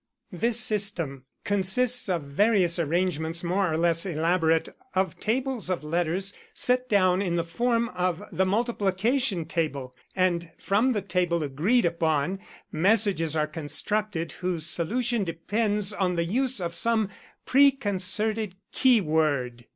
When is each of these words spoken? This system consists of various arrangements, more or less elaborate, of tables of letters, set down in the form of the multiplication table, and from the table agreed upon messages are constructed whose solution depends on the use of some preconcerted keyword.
This 0.31 0.59
system 0.59 1.25
consists 1.43 2.09
of 2.09 2.23
various 2.23 2.79
arrangements, 2.79 3.43
more 3.43 3.71
or 3.71 3.77
less 3.77 4.03
elaborate, 4.03 4.67
of 4.95 5.19
tables 5.19 5.69
of 5.69 5.83
letters, 5.83 6.33
set 6.55 6.89
down 6.89 7.21
in 7.21 7.35
the 7.35 7.43
form 7.43 7.89
of 7.89 8.23
the 8.31 8.43
multiplication 8.47 9.45
table, 9.45 9.95
and 10.15 10.49
from 10.57 10.93
the 10.93 11.03
table 11.03 11.43
agreed 11.43 11.85
upon 11.85 12.39
messages 12.71 13.35
are 13.35 13.45
constructed 13.45 14.31
whose 14.31 14.65
solution 14.65 15.23
depends 15.23 15.93
on 15.93 16.15
the 16.15 16.25
use 16.25 16.59
of 16.59 16.73
some 16.73 17.07
preconcerted 17.45 18.55
keyword. 18.71 19.65